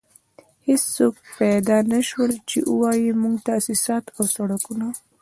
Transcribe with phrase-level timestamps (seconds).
[0.67, 4.87] هېڅوک پيدا نه شول چې ووايي موږ تاسيسات او سړکونه.